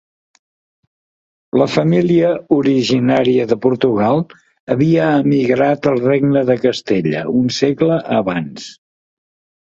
La 1.61 1.65
família, 1.73 2.29
originària 2.55 3.43
de 3.51 3.57
Portugal, 3.65 4.23
havia 4.75 5.09
emigrat 5.25 5.85
al 5.91 6.01
Regne 6.05 6.43
de 6.51 6.55
Castella 6.63 7.21
un 7.43 7.53
segle 7.59 7.99
abans. 8.21 8.65